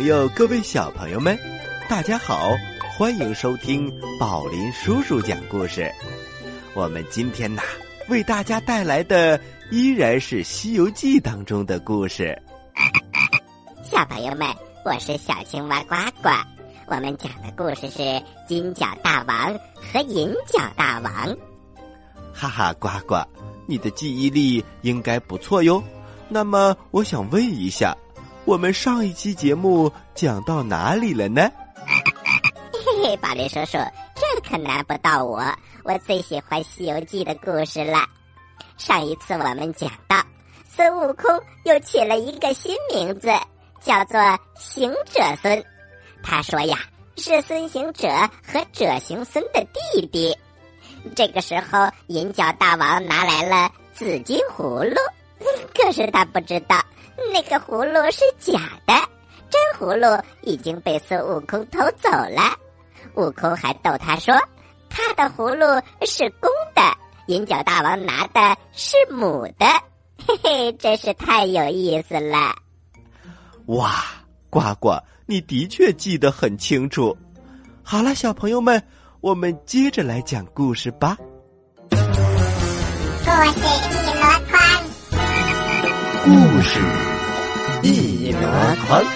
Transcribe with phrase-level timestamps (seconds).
[0.00, 1.38] 朋友，各位小朋友们，
[1.86, 2.52] 大家好，
[2.96, 5.92] 欢迎收听宝林叔叔讲故事。
[6.72, 7.60] 我们今天呐，
[8.08, 9.38] 为大家带来的
[9.70, 12.34] 依然是《西游记》当中的故事。
[13.84, 14.48] 小朋友们，
[14.86, 16.30] 我是小青蛙呱呱。
[16.86, 19.54] 我们讲的故事是金角大王
[19.92, 21.36] 和银角大王。
[22.32, 23.16] 哈哈，呱呱，
[23.66, 25.84] 你的记忆力应该不错哟。
[26.26, 27.94] 那么，我想问一下，
[28.44, 31.50] 我们上一期节目讲到哪里了呢？
[32.72, 33.78] 嘿嘿，宝林叔叔，
[34.14, 35.42] 这可难不到我，
[35.84, 37.98] 我最喜欢《西游记》的故事了。
[38.76, 40.16] 上一次我们讲到，
[40.68, 41.24] 孙悟空
[41.64, 43.28] 又起了一个新名字，
[43.80, 44.18] 叫做
[44.58, 45.62] 行者孙。
[46.22, 46.78] 他说呀，
[47.16, 48.08] 是孙行者
[48.44, 50.36] 和者行孙的弟弟。
[51.14, 54.96] 这个时候，银角大王拿来了紫金葫芦。
[55.74, 56.78] 可是他不知道，
[57.32, 58.94] 那个葫芦是假的，
[59.50, 62.56] 真葫芦已经被孙悟空偷走了。
[63.14, 64.34] 悟空还逗他说
[64.88, 66.82] ：“他的葫芦是公的，
[67.26, 69.66] 银角大王拿的是母的。”
[70.26, 72.54] 嘿嘿，真是太有意思了。
[73.66, 74.04] 哇，
[74.50, 77.16] 呱呱，你的确记得很清楚。
[77.82, 78.82] 好了，小朋友们，
[79.20, 81.16] 我们接着来讲故事吧。
[81.88, 82.02] 故事
[83.30, 84.60] 一箩筐。
[86.24, 86.30] 故
[86.62, 86.78] 事
[87.82, 88.40] 一箩
[88.86, 89.02] 筐，《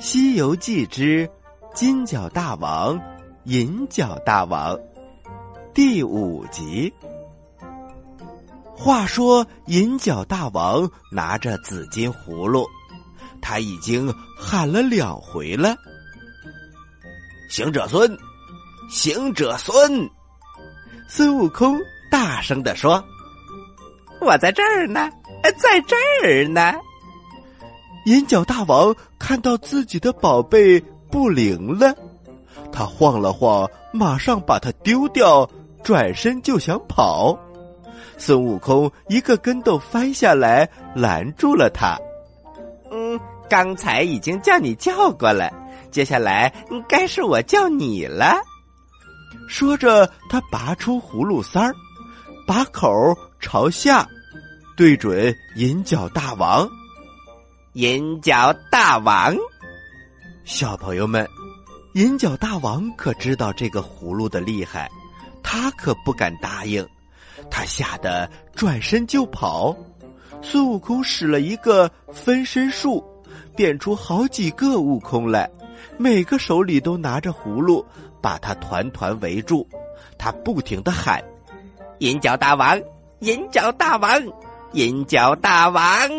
[0.00, 1.30] 西游记之
[1.72, 3.00] 金角大王、
[3.44, 4.76] 银角大王》
[5.72, 6.92] 第五集。
[8.74, 12.66] 话说，银角大王拿着紫金葫芦，
[13.40, 15.76] 他已经喊了两回了
[17.48, 18.18] ：“行者孙，
[18.90, 20.10] 行者孙！”
[21.08, 21.78] 孙悟空。
[22.10, 23.02] 大声的说
[24.24, 25.10] ：“我在这儿呢，
[25.58, 26.72] 在这儿呢。”
[28.06, 31.94] 银角大王看到自己的宝贝不灵了，
[32.72, 35.48] 他晃了晃，马上把它丢掉，
[35.82, 37.38] 转身就想跑。
[38.16, 41.98] 孙悟空一个跟斗翻下来，拦住了他。
[42.90, 43.18] “嗯，
[43.48, 45.52] 刚才已经叫你叫过了，
[45.90, 46.52] 接下来
[46.88, 48.36] 该是我叫你了。”
[49.48, 51.74] 说着，他拔出葫芦丝儿。
[52.44, 52.90] 把口
[53.42, 54.08] 朝下，
[54.76, 56.66] 对准银角大王。
[57.74, 59.34] 银角大王，
[60.44, 61.28] 小朋友们，
[61.94, 64.88] 银角大王可知道这个葫芦的厉害，
[65.42, 66.86] 他可不敢答应，
[67.50, 69.76] 他吓得转身就跑。
[70.40, 73.04] 孙悟空使了一个分身术，
[73.56, 75.50] 变出好几个悟空来，
[75.98, 77.84] 每个手里都拿着葫芦，
[78.20, 79.68] 把他团团围住。
[80.16, 81.22] 他不停的喊。
[81.98, 82.80] 银角大王，
[83.22, 84.20] 银角大王，
[84.72, 86.10] 银角大王，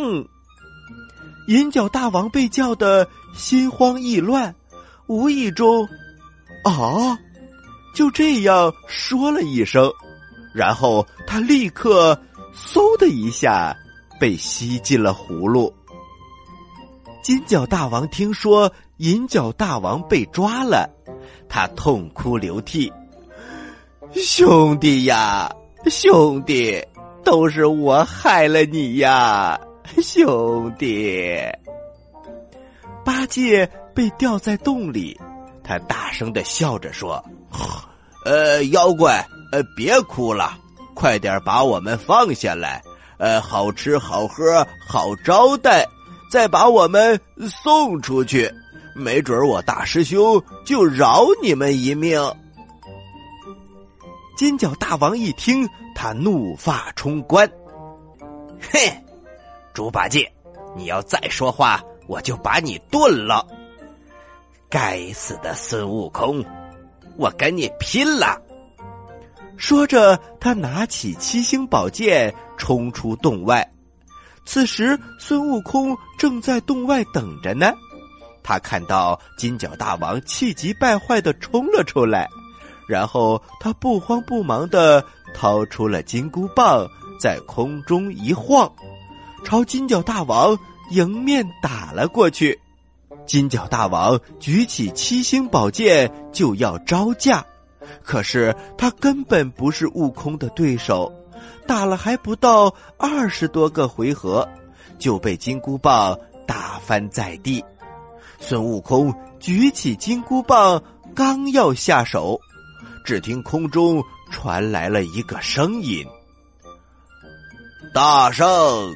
[1.49, 4.55] 银角大王被叫得心慌意乱，
[5.07, 5.85] 无意中，
[6.63, 7.19] 啊，
[7.93, 9.91] 就这样说了一声，
[10.53, 12.17] 然后他立刻
[12.55, 13.75] 嗖的一下
[14.17, 15.73] 被吸进了葫芦。
[17.21, 20.89] 金角大王听说银角大王被抓了，
[21.49, 22.89] 他痛哭流涕，
[24.13, 25.53] 兄弟呀！
[25.87, 26.81] 兄弟，
[27.23, 29.59] 都是我害了你呀！
[30.01, 31.35] 兄弟，
[33.05, 35.19] 八戒被吊在洞里，
[35.63, 37.23] 他大声的笑着说
[38.25, 40.57] ：“呃，妖怪，呃，别哭了，
[40.93, 42.81] 快点把我们放下来，
[43.17, 45.85] 呃，好吃好喝好招待，
[46.31, 47.19] 再把我们
[47.49, 48.51] 送出去，
[48.95, 52.19] 没准我大师兄就饶你们一命。”
[54.35, 57.49] 金角大王一听，他怒发冲冠，
[58.59, 58.79] 哼！
[59.73, 60.31] 猪八戒，
[60.75, 63.45] 你要再说话，我就把你炖了！
[64.69, 66.43] 该死的孙悟空，
[67.17, 68.41] 我跟你拼了！
[69.57, 73.67] 说着，他拿起七星宝剑，冲出洞外。
[74.45, 77.71] 此时，孙悟空正在洞外等着呢。
[78.43, 82.27] 他看到金角大王气急败坏的冲了出来。
[82.89, 85.01] 然后他不慌不忙的
[85.33, 86.87] 掏出了金箍棒，
[87.19, 88.71] 在空中一晃，
[89.43, 90.57] 朝金角大王
[90.91, 92.59] 迎面打了过去。
[93.25, 97.45] 金角大王举起七星宝剑就要招架，
[98.03, 101.11] 可是他根本不是悟空的对手，
[101.65, 104.47] 打了还不到二十多个回合，
[104.99, 107.63] 就被金箍棒打翻在地。
[108.39, 110.83] 孙悟空举起金箍棒，
[111.15, 112.39] 刚要下手。
[113.05, 114.03] 只听空中
[114.33, 116.05] 传来了一个声音
[117.93, 118.93] ：“大圣，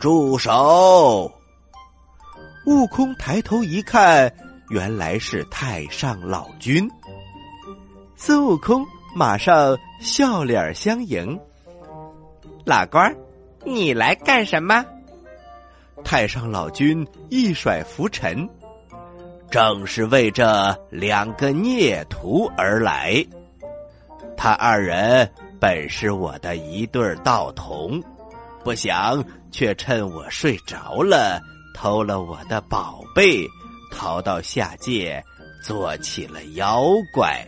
[0.00, 1.32] 住手！
[2.66, 4.30] 悟空抬头一看，
[4.68, 6.90] 原来是太上老君。
[8.16, 8.84] 孙悟空
[9.14, 11.38] 马上笑脸相迎。
[12.66, 13.14] 老官，
[13.64, 14.84] 你来干什么？
[16.04, 18.48] 太上老君一甩拂尘，
[19.50, 23.24] 正是为这两个孽徒而来。
[24.44, 25.26] 他二人
[25.58, 27.98] 本是我的一对道童，
[28.62, 31.40] 不想却趁我睡着了。
[31.72, 33.48] 偷了我的宝贝，
[33.90, 35.24] 逃到下界，
[35.62, 37.42] 做起了妖怪。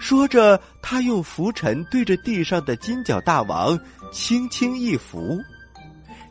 [0.00, 3.78] 说着，他用拂尘对着地上的金角大王
[4.10, 5.38] 轻轻一拂，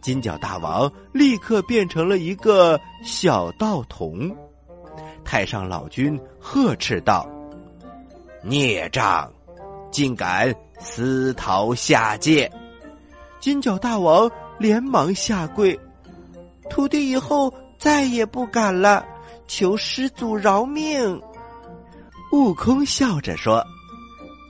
[0.01, 4.35] 金角大王立刻变成了一个小道童。
[5.23, 7.29] 太上老君呵斥道
[8.41, 9.31] ：“孽障，
[9.91, 12.51] 竟敢私逃下界！”
[13.39, 15.79] 金角大王连忙下跪。
[16.69, 19.05] 徒弟以后再也不敢了，
[19.47, 21.19] 求师祖饶命。
[22.31, 23.65] 悟空笑着说：“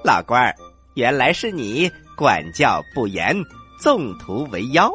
[0.03, 0.53] 老官儿，
[0.95, 3.33] 原来是你管教不严，
[3.79, 4.91] 纵徒为妖，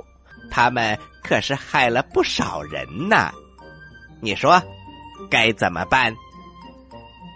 [0.51, 3.33] 他们可是害了不少人呐。
[4.21, 4.63] 你说
[5.31, 6.15] 该怎么办？”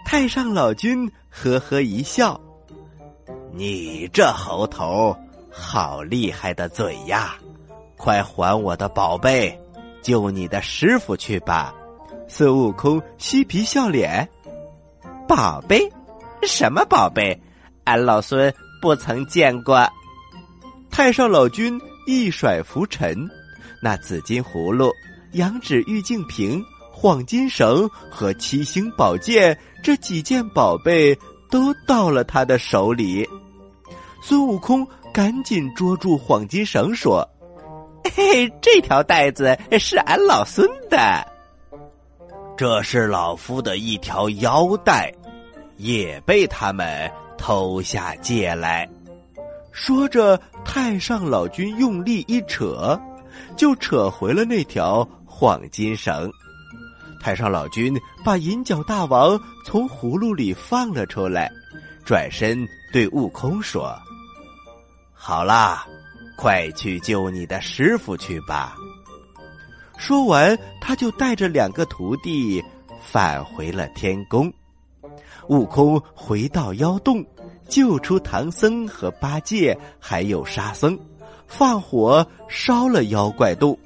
[0.05, 2.39] 太上老君呵呵一笑
[3.51, 5.15] ：“你这猴头，
[5.51, 7.35] 好厉害的嘴呀！
[7.97, 9.59] 快还我的宝贝！”
[10.01, 11.75] 救你的师傅去吧！
[12.27, 14.27] 孙悟空嬉皮笑脸。
[15.27, 15.91] 宝贝，
[16.43, 17.37] 什么宝贝？
[17.83, 19.87] 俺老孙不曾见过。
[20.89, 23.29] 太上老君一甩拂尘，
[23.81, 24.91] 那紫金葫芦、
[25.33, 31.13] 羊脂玉净瓶、黄金绳和七星宝剑这几件宝贝
[31.49, 33.27] 都到了他的手里。
[34.21, 37.27] 孙悟空赶紧捉住黄金绳说。
[38.15, 41.25] 嘿，这条带子是俺老孙的。
[42.57, 45.11] 这是老夫的一条腰带，
[45.77, 48.87] 也被他们偷下界来。
[49.71, 52.99] 说着，太上老君用力一扯，
[53.55, 56.29] 就扯回了那条黄金绳。
[57.19, 61.51] 太上老君把银角大王从葫芦里放了出来，
[62.05, 63.93] 转身对悟空说
[65.13, 65.85] ：“好啦。”
[66.41, 68.73] 快去救你的师傅去吧！
[69.97, 72.63] 说完，他就带着两个徒弟
[73.01, 74.49] 返回了天宫。
[75.49, 77.21] 悟空回到妖洞，
[77.67, 80.97] 救出唐僧和八戒，还有沙僧，
[81.45, 83.77] 放火烧了妖怪洞。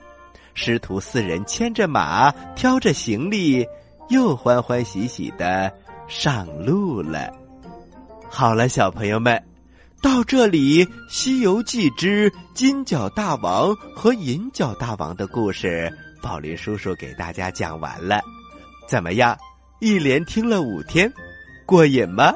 [0.54, 3.66] 师徒四人牵着马，挑着行李，
[4.10, 5.72] 又欢欢喜喜的
[6.08, 7.32] 上路了。
[8.30, 9.42] 好了，小朋友们。
[10.02, 15.90] 到这里，《西游记之金角大王和银角大王》的故事，
[16.22, 18.22] 宝林叔叔给大家讲完了。
[18.86, 19.38] 怎么样？
[19.80, 21.10] 一连听了五天，
[21.66, 22.34] 过瘾吗？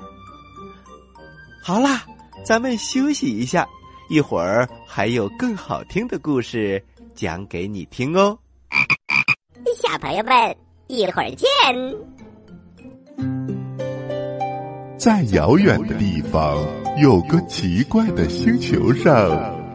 [1.61, 2.05] 好啦，
[2.45, 3.67] 咱们休息一下，
[4.09, 6.81] 一会儿还有更好听的故事
[7.17, 8.37] 讲给你听哦。
[9.75, 10.55] 小朋友们，
[10.85, 11.49] 一会儿见。
[14.99, 16.63] 在遥远的地方。
[16.99, 19.13] 有个奇怪的星球上，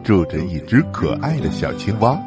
[0.03, 2.21] 住着一只可爱的小青蛙。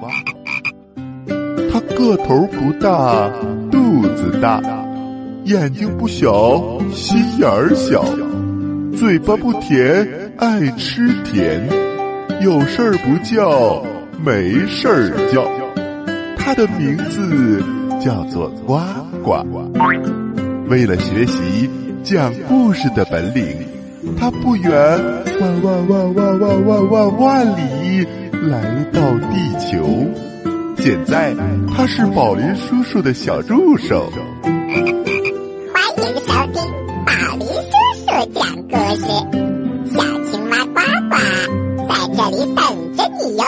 [1.70, 3.28] 它个头不大，
[3.70, 4.58] 肚子大，
[5.44, 8.02] 眼睛不小，心眼儿小，
[8.96, 11.62] 嘴巴不甜，爱吃甜，
[12.40, 13.84] 有事儿不叫，
[14.24, 15.46] 没事儿叫。
[16.36, 17.62] 它的名字
[18.00, 18.80] 叫做呱
[19.22, 19.44] 呱。
[20.68, 21.70] 为了学习
[22.02, 23.66] 讲故事的本领。
[24.16, 24.70] 他不远
[25.40, 28.06] 万万万万万万万万里
[28.48, 29.00] 来到
[29.32, 29.84] 地球，
[30.78, 31.34] 现在
[31.74, 34.08] 他是宝林叔叔的小助手。
[34.44, 36.62] 欢迎收听
[37.04, 39.02] 宝林叔叔讲故事，
[39.92, 40.78] 小青蛙呱
[41.10, 41.16] 呱
[41.88, 42.62] 在这里等
[42.96, 43.44] 着你哟。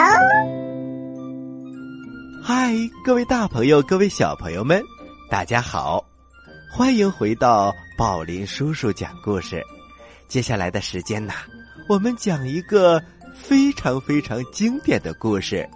[2.71, 4.85] 嗨，各位大朋友，各位小朋友们，
[5.31, 6.05] 大家好，
[6.71, 9.65] 欢迎回到宝林叔叔讲故事。
[10.29, 11.33] 接下来的时间呢，
[11.89, 13.03] 我们讲一个
[13.35, 15.67] 非常非常经典的故事，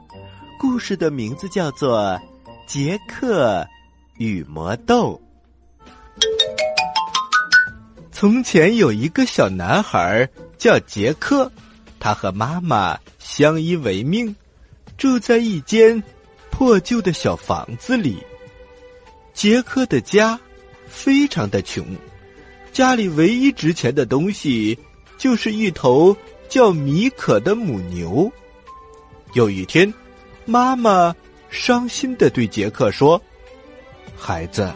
[0.60, 1.98] 故事的名字叫做
[2.66, 3.66] 《杰克
[4.18, 5.18] 与魔豆》。
[8.12, 11.50] 从前有一个小男孩叫杰克，
[11.98, 14.36] 他和妈妈相依为命，
[14.98, 16.02] 住在一间
[16.52, 18.22] 破旧的小房子里。
[19.32, 20.38] 杰克的家
[20.86, 21.84] 非常的穷。
[22.70, 24.78] 家里唯一值钱的东西，
[25.18, 26.16] 就是一头
[26.48, 28.30] 叫米可的母牛。
[29.32, 29.92] 有一天，
[30.44, 31.14] 妈妈
[31.48, 33.20] 伤心的对杰克说
[34.14, 34.70] ：“孩子，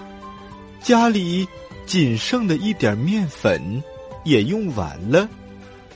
[0.82, 1.46] 家里
[1.84, 3.82] 仅剩的一点面粉
[4.24, 5.28] 也用完了，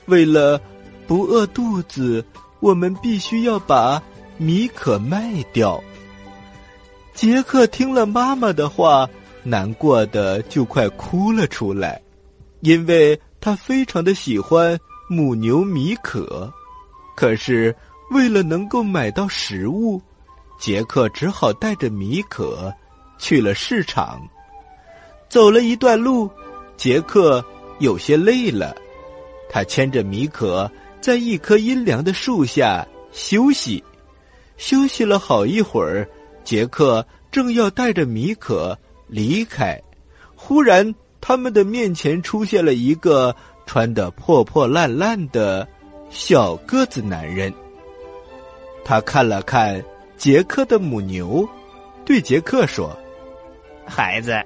[0.06, 0.60] 为了
[1.06, 2.24] 不饿肚子，
[2.60, 4.02] 我们必须要把
[4.40, 5.80] 米可卖掉。”
[7.14, 9.08] 杰克听了妈妈的话，
[9.42, 12.00] 难过的就快哭了出来，
[12.60, 14.78] 因为他非常的喜欢
[15.08, 16.52] 母牛米可，
[17.14, 17.76] 可是。
[18.10, 20.02] 为了能够买到食物，
[20.58, 22.74] 杰克只好带着米可
[23.20, 24.20] 去了市场。
[25.28, 26.28] 走了一段路，
[26.76, 27.44] 杰克
[27.78, 28.74] 有些累了，
[29.48, 30.68] 他牵着米可
[31.00, 33.80] 在一棵阴凉的树下休息。
[34.60, 36.06] 休息了好一会儿，
[36.44, 39.80] 杰克正要带着米可离开，
[40.36, 45.66] 忽然他们的面前出现了一个穿得破破烂烂的
[46.10, 47.50] 小个子男人。
[48.84, 49.82] 他看了看
[50.18, 51.48] 杰克的母牛，
[52.04, 52.94] 对杰克说
[53.88, 54.38] ：“孩子，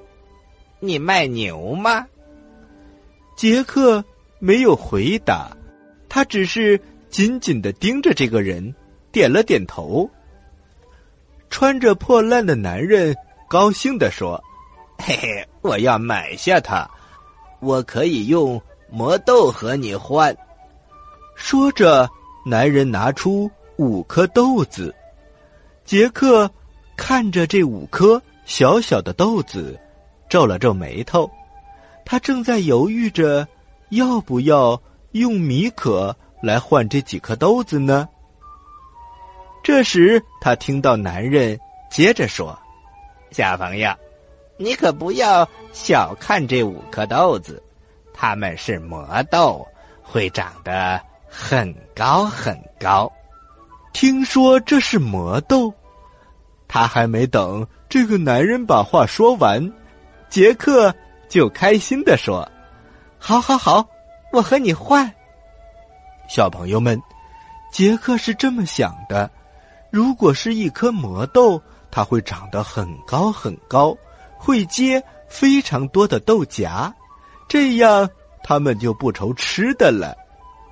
[0.79, 2.07] 你卖牛吗？”
[3.35, 4.01] 杰克
[4.39, 5.51] 没有回答，
[6.07, 6.79] 他只是
[7.09, 8.73] 紧紧的盯着这个人，
[9.15, 10.09] 点了点头。
[11.49, 13.15] 穿着破烂的男人
[13.47, 14.43] 高兴地说
[14.99, 16.85] ：“嘿嘿，我要买下它，
[17.61, 20.35] 我可以用磨豆和你换。”
[21.33, 22.09] 说着，
[22.45, 23.49] 男人拿出。
[23.77, 24.95] 五颗豆子，
[25.83, 26.49] 杰克
[26.95, 29.77] 看着这五颗小小的豆子，
[30.29, 31.29] 皱了皱眉头。
[32.05, 33.45] 他正在犹豫着
[33.89, 34.81] 要不要
[35.11, 38.07] 用米可来换这几颗豆子呢。
[39.65, 42.55] 这时，他听到男人接着说
[43.33, 43.91] ：“小朋友，
[44.57, 47.63] 你可不要小看这五颗豆子，
[48.13, 49.67] 它们是魔豆，
[50.03, 53.11] 会长得很高很高。”
[53.91, 55.73] 听说这是魔豆，
[56.67, 59.73] 他还没等这个男人把话说完，
[60.29, 60.93] 杰克
[61.27, 62.47] 就开心的说
[63.17, 63.83] ：“好，好，好，
[64.31, 65.11] 我和你换。”
[66.29, 67.01] 小朋友们，
[67.71, 69.27] 杰克是这么想的：
[69.95, 73.95] 如果是一颗魔豆，它会长得很高很高，
[74.37, 76.93] 会结非常多的豆荚，
[77.47, 78.09] 这样
[78.43, 80.13] 他们就不愁吃的了。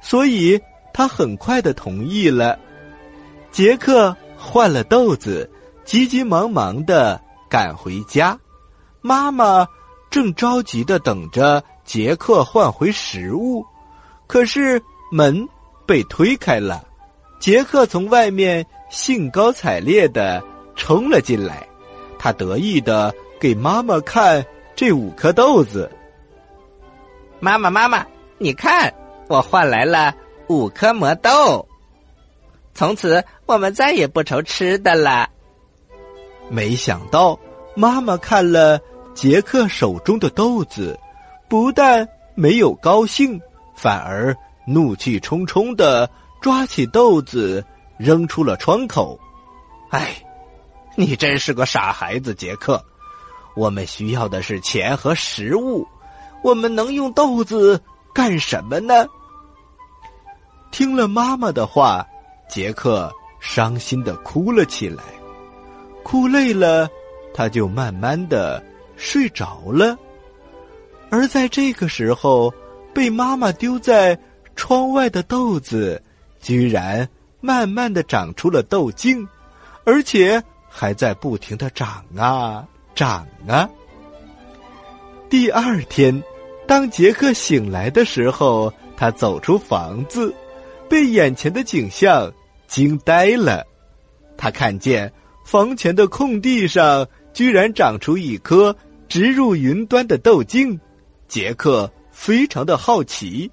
[0.01, 0.59] 所以
[0.93, 2.59] 他很快的同意了。
[3.49, 5.49] 杰克换了豆子，
[5.85, 7.17] 急急忙忙的
[7.49, 8.37] 赶回家。
[8.99, 9.65] 妈妈
[10.09, 13.65] 正着急的等着杰克换回食物，
[14.27, 15.47] 可是门
[15.85, 16.85] 被推开了，
[17.43, 20.41] 杰克从外面兴高采烈的
[20.77, 21.61] 冲了进来。
[22.17, 24.41] 他得意的给妈妈看
[24.77, 25.91] 这五颗豆子。
[27.41, 28.05] 妈妈，妈妈，
[28.37, 28.89] 你看，
[29.27, 30.15] 我换来了
[30.47, 31.67] 五颗魔豆。
[32.73, 35.29] 从此，我们再也不愁吃的了。
[36.49, 37.37] 没想到，
[37.75, 38.79] 妈妈看了
[39.13, 40.97] 杰克手中的豆子，
[41.49, 43.37] 不但没有高兴，
[43.75, 44.33] 反而
[44.65, 46.09] 怒气冲冲的
[46.43, 47.65] 抓起豆子
[47.97, 49.17] 扔出了窗口。
[49.91, 50.21] 哎，
[50.97, 52.83] 你真是个傻孩子，杰克！
[53.55, 55.87] 我们需要的是钱和食物，
[56.43, 57.81] 我们能用豆子
[58.13, 59.07] 干什么呢？
[60.69, 62.05] 听了妈妈的话。
[62.49, 65.01] 杰克伤心的哭了起来，
[66.03, 66.87] 哭累了，
[67.33, 68.63] 他就慢慢的
[68.95, 69.97] 睡着了。
[71.09, 72.53] 而在这个时候，
[72.93, 74.15] 被妈妈丢在
[74.55, 75.99] 窗外的豆子，
[76.43, 77.09] 居然
[77.41, 79.27] 慢慢的长出了豆茎，
[79.85, 83.67] 而且还在不停的长啊长啊。
[85.29, 86.21] 第二天，
[86.67, 90.31] 当杰克醒来的时候，他走出房子，
[90.87, 92.31] 被眼前的景象。
[92.65, 93.63] 惊呆了，
[94.35, 95.11] 他看见
[95.45, 98.75] 房前的空地上居然长出一颗
[99.07, 100.79] 直入云端的豆茎。
[101.27, 103.51] 杰克非常的好奇，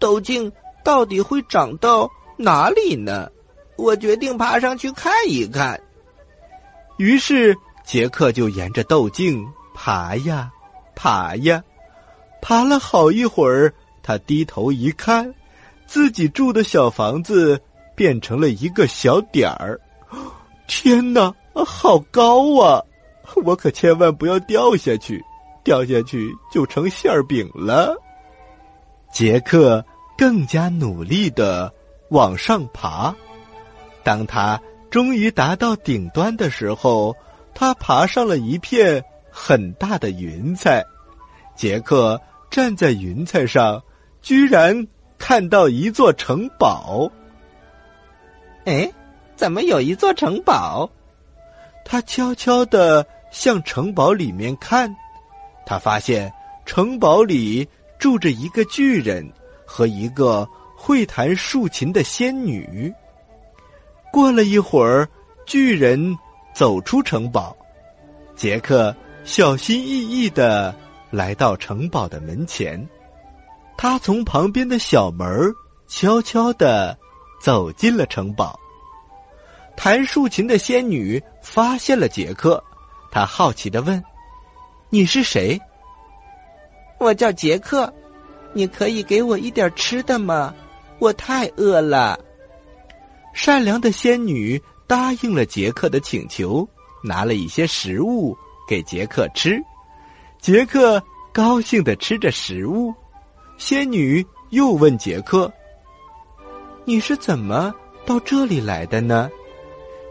[0.00, 0.50] 豆茎
[0.88, 3.30] 到底会长到哪里呢？
[3.76, 5.78] 我决定爬上去看一看。
[6.96, 7.54] 于是
[7.84, 10.50] 杰克就沿着豆茎爬呀
[10.94, 11.62] 爬呀，
[12.40, 13.70] 爬了好一会儿，
[14.02, 15.34] 他低头一看，
[15.86, 17.60] 自己住的小房子。
[17.94, 19.80] 变成了一个小点儿，
[20.68, 21.34] 天哪，
[21.66, 22.80] 好高啊！
[23.44, 25.20] 我可千万不要掉下去，
[25.64, 28.00] 掉下去就成馅儿饼了。
[29.12, 29.84] 杰克
[30.18, 31.72] 更加努力的
[32.10, 33.14] 往上爬，
[34.02, 34.60] 当他
[34.90, 37.14] 终于达到顶端的时候，
[37.54, 40.84] 他爬上了一片很大的云彩。
[41.54, 42.20] 杰克
[42.50, 43.80] 站在云彩上，
[44.20, 47.08] 居然看到一座城堡。
[48.64, 48.90] 哎，
[49.36, 50.90] 怎么有一座城堡？
[51.84, 54.92] 他悄悄的向城堡里面看，
[55.64, 56.32] 他发现
[56.66, 57.68] 城堡里
[58.00, 59.24] 住着一个巨人
[59.70, 62.90] 和一个会弹竖琴的仙女。
[64.10, 65.06] 过了一会儿，
[65.44, 66.16] 巨人
[66.54, 67.54] 走出城堡，
[68.34, 70.74] 杰克小心翼翼的
[71.10, 72.88] 来到城堡的门前，
[73.76, 75.28] 他从旁边的小门
[75.86, 76.98] 悄悄的
[77.38, 78.58] 走进了城堡。
[79.76, 82.62] 弹竖琴的仙女发现了杰克，
[83.10, 84.02] 她好奇的问
[84.90, 85.60] ：“你是谁
[86.98, 87.92] ？”“我叫杰克，
[88.52, 90.54] 你可以给我一点吃的吗？
[90.98, 92.18] 我太饿了。”
[93.34, 96.68] 善良的仙女答应了杰克的请求，
[97.04, 98.36] 拿了一些食物
[98.68, 99.62] 给杰克吃。
[100.40, 101.00] 杰克
[101.32, 102.92] 高兴的吃着食物。
[103.58, 105.52] 仙女又问杰克
[106.84, 107.74] ：“你是怎么
[108.06, 109.30] 到这里来的呢？”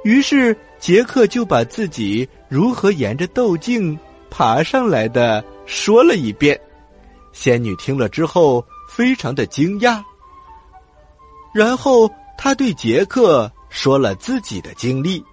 [0.04, 3.98] 于是杰克就把自己如何沿着豆茎
[4.30, 6.58] 爬上来的说了一遍。
[7.38, 10.04] 仙女听了之后非常的惊讶，
[11.54, 15.24] 然后她对杰克说了自己的经历。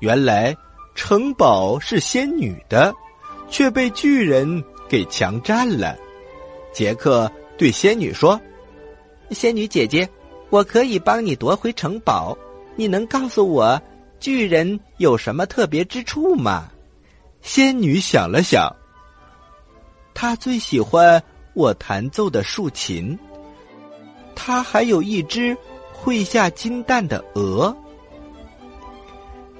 [0.00, 0.54] 原来
[0.96, 2.92] 城堡是仙女的，
[3.48, 5.96] 却被巨人给强占了。
[6.72, 8.40] 杰克对仙女说
[9.30, 10.06] ：“仙女姐姐，
[10.50, 12.36] 我可以帮你夺回城堡，
[12.74, 13.80] 你能告诉我？”
[14.18, 16.68] 巨人有什么特别之处吗？
[17.40, 18.74] 仙女想了想，
[20.12, 21.22] 他最喜欢
[21.56, 23.18] 我弹奏的竖琴。
[24.36, 25.56] 他还有一只
[25.92, 27.76] 会下金蛋的鹅。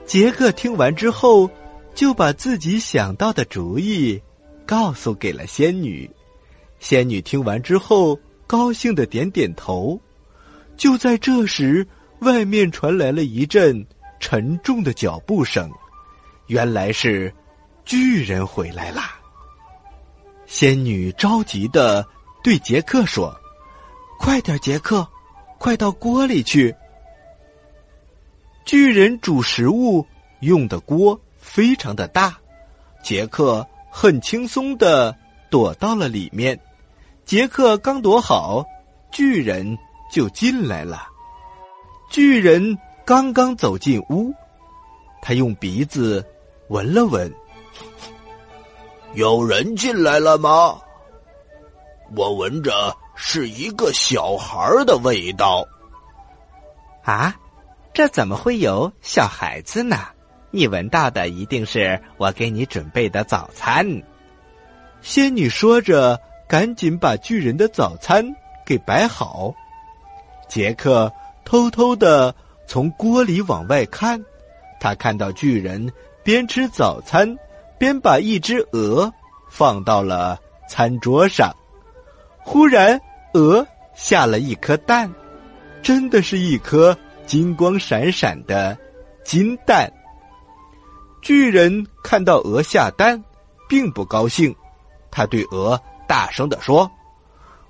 [0.05, 1.51] 杰克听完之后，
[1.95, 4.23] 就把自己想到的主意
[4.65, 6.09] 告诉给了仙女。
[6.79, 9.99] 仙女听完之后，高兴的点点头。
[10.77, 11.85] 就在这时，
[12.21, 13.85] 外面传来了一阵。
[14.19, 15.71] 沉重的脚步声，
[16.47, 17.33] 原来是
[17.85, 19.16] 巨人回来啦。
[20.47, 22.07] 仙女着急的
[22.43, 23.35] 对杰克说
[24.19, 25.07] ：“快点，杰克，
[25.59, 26.75] 快到锅里去。”
[28.65, 30.07] 巨人煮食物
[30.41, 32.37] 用的锅非常的大，
[33.03, 35.17] 杰克很轻松的
[35.51, 36.59] 躲到了里面。
[37.25, 38.65] 杰克刚躲好，
[39.11, 39.77] 巨人
[40.11, 41.07] 就进来了。
[42.11, 42.79] 巨人。
[43.07, 44.35] 刚刚走进屋，
[45.23, 46.27] 他用鼻子
[46.71, 47.33] 闻了闻，
[49.17, 50.79] 有人进来了吗？
[52.15, 55.67] 我闻着是一个小孩的味道。
[57.03, 57.35] 啊，
[57.95, 59.97] 这怎么会有小孩子呢？
[60.51, 63.87] 你闻到的一定是我给你准备的早餐。
[65.01, 68.23] 仙女说着，赶紧把巨人的早餐
[68.67, 69.51] 给摆好。
[70.47, 71.11] 杰克
[71.43, 72.35] 偷偷的。
[72.69, 74.21] 从锅里往外看，
[74.79, 75.91] 他看到巨人
[76.25, 77.39] 边吃早餐，
[77.79, 79.13] 边把一只鹅
[79.49, 81.55] 放到了餐桌上。
[82.39, 83.01] 忽然，
[83.35, 85.13] 鹅下了一颗蛋，
[85.83, 88.77] 真的是一颗金光闪闪的
[89.25, 89.93] 金蛋。
[91.21, 93.23] 巨人看到鹅下蛋，
[93.69, 94.55] 并不高兴，
[95.11, 96.89] 他对鹅大声的说：“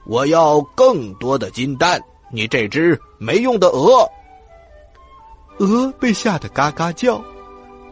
[0.05, 2.01] 我要更多的金蛋！
[2.31, 4.07] 你这只没用的鹅！”
[5.59, 7.25] 鹅被吓得嘎嘎叫，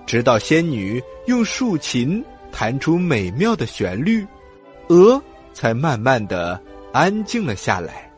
[0.06, 4.26] 直到仙女用竖琴弹出美妙的旋律，
[4.88, 6.60] 鹅才慢慢的
[6.92, 8.10] 安静了下来。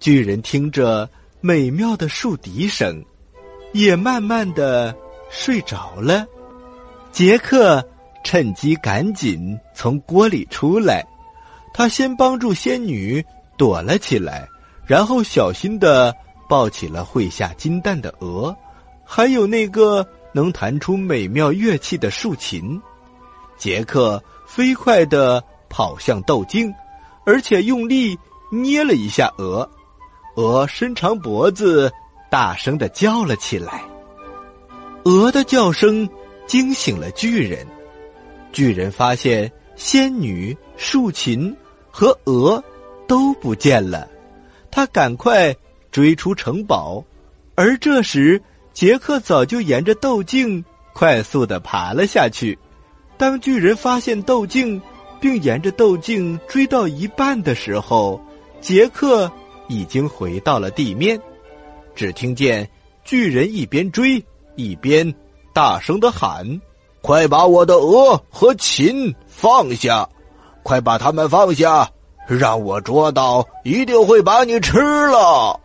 [0.00, 1.08] 巨人听着
[1.40, 3.04] 美妙的竖笛声，
[3.72, 4.94] 也慢慢的
[5.30, 6.26] 睡着了。
[7.12, 7.86] 杰克
[8.24, 11.06] 趁机赶紧从锅里出来，
[11.72, 13.24] 他先帮助仙女
[13.56, 14.48] 躲了起来，
[14.86, 16.14] 然后小心的。
[16.48, 18.56] 抱起了会下金蛋的鹅，
[19.06, 22.78] 还有那个能弹出美妙乐器的竖琴。
[23.56, 26.70] 杰克飞快的跑向豆茎，
[27.24, 28.18] 而且用力
[28.50, 29.66] 捏了一下鹅。
[30.34, 31.90] 鹅伸长脖子，
[32.28, 33.82] 大声的叫了起来。
[35.04, 36.06] 鹅的叫声
[36.46, 37.66] 惊醒了巨人。
[38.52, 41.56] 巨人发现仙女、竖琴
[41.90, 42.62] 和鹅
[43.06, 44.06] 都不见了，
[44.70, 45.56] 他赶快。
[45.92, 47.02] 追出城堡，
[47.54, 48.38] 而这时
[48.76, 50.62] 杰克早就沿着豆茎
[50.92, 52.58] 快速的爬了下去。
[53.16, 54.78] 当巨人发现豆茎，
[55.18, 58.20] 并沿着豆茎追到一半的时候，
[58.60, 59.32] 杰克
[59.66, 61.18] 已经回到了地面。
[61.94, 62.68] 只听见
[63.02, 64.22] 巨人一边追
[64.56, 65.10] 一边
[65.54, 66.46] 大声的喊
[67.00, 70.06] ：“快把我的鹅和琴放下！
[70.62, 71.88] 快把它们放下，
[72.28, 75.58] 让我捉到，一定会把你吃了。”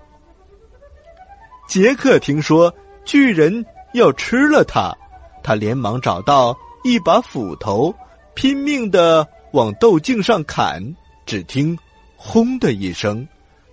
[1.67, 2.73] 杰克听说
[3.05, 4.95] 巨人要吃了他，
[5.43, 7.93] 他连忙找到一把斧头，
[8.35, 10.81] 拼命的往豆茎上砍。
[11.25, 11.77] 只听
[12.17, 13.25] “轰”的一声，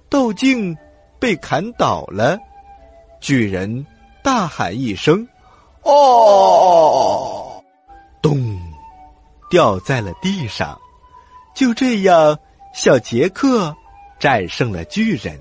[0.09, 0.77] 豆茎
[1.19, 2.38] 被砍倒了。
[3.21, 3.85] 巨人
[4.23, 5.27] 大喊一声
[5.83, 7.62] ：“哦！”
[8.23, 8.59] 咚，
[9.51, 10.79] 掉在了地上。
[11.55, 12.38] 就这样，
[12.75, 13.75] 小杰克
[14.21, 15.37] 战胜了巨人。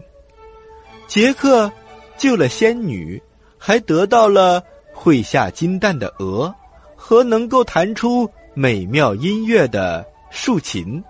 [1.07, 1.71] 杰克
[2.17, 3.21] 救了仙女，
[3.57, 6.53] 还得到了会下金蛋的鹅
[6.95, 11.03] 和能够弹出美妙音乐的竖琴。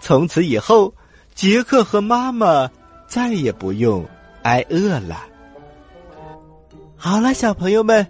[0.00, 0.92] 从此以后，
[1.34, 2.70] 杰克和妈妈
[3.06, 4.04] 再也不用
[4.42, 5.24] 挨饿了。
[6.96, 8.06] 好了，小朋友们，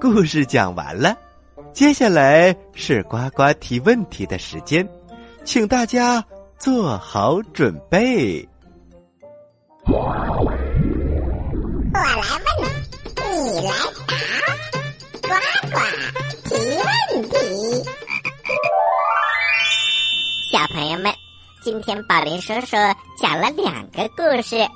[0.00, 1.16] 故事讲完了，
[1.72, 4.88] 接下来是呱呱提问题的时间，
[5.44, 6.24] 请大家
[6.58, 8.48] 做好准备。
[11.94, 12.41] 我来
[20.52, 21.10] 小朋友们，
[21.62, 22.76] 今天宝林叔叔
[23.18, 24.68] 讲了两个故事。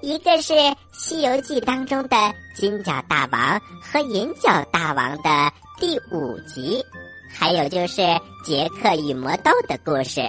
[0.00, 0.54] 一个是
[0.90, 2.16] 《西游记》当中的
[2.56, 6.82] 金角大王和银角大王的第五集，
[7.30, 7.96] 还有就是
[8.42, 10.22] 杰克与魔豆的故事，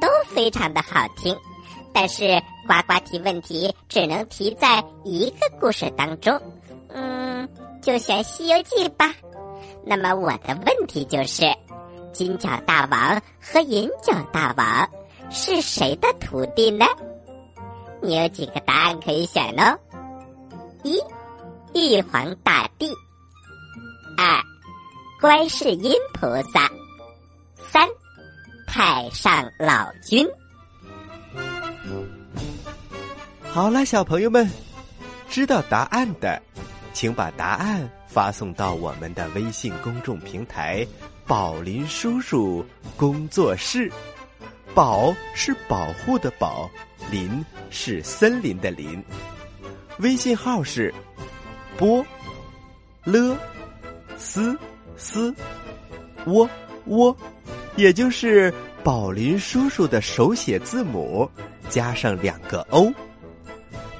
[0.00, 1.32] 都非常的好听。
[1.94, 6.36] 但是呱呱提问题只能提在一个故事当中，
[6.88, 7.48] 嗯，
[7.80, 9.14] 就选《西游记》吧。
[9.86, 11.44] 那么我的问题就是，
[12.12, 14.88] 金角大王和银角大王
[15.30, 16.86] 是谁的徒弟呢？
[18.02, 19.78] 你有几个答案可以选呢？
[20.82, 20.98] 一，
[21.74, 22.88] 玉皇大帝；
[24.16, 24.42] 二，
[25.20, 26.66] 观世音菩萨；
[27.70, 27.86] 三，
[28.66, 30.26] 太上老君。
[33.52, 34.50] 好了，小朋友们，
[35.28, 36.40] 知道答案的，
[36.94, 40.86] 请把答案发送到我们的微信公众平台
[41.30, 42.66] “宝林叔叔
[42.96, 43.88] 工作室”。
[44.74, 46.68] 保是保护的保，
[47.08, 49.00] 林是森林的林。
[49.98, 50.92] 微信号是
[51.76, 52.04] 波
[53.04, 53.38] 了
[54.18, 54.58] 斯
[54.96, 55.32] 斯
[56.26, 56.50] 窝
[56.86, 57.16] 窝，
[57.76, 61.30] 也就是宝林叔叔的手写字母
[61.68, 62.92] 加上两个 O。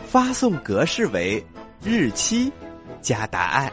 [0.05, 1.45] 发送格式为
[1.85, 2.53] 日期
[3.01, 3.73] 加答案。